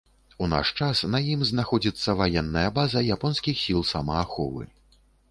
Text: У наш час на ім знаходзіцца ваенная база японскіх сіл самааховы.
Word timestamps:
У 0.43 0.45
наш 0.51 0.69
час 0.83 1.01
на 1.15 1.19
ім 1.33 1.41
знаходзіцца 1.49 2.15
ваенная 2.21 2.63
база 2.77 3.03
японскіх 3.17 3.61
сіл 3.65 3.85
самааховы. 3.91 4.63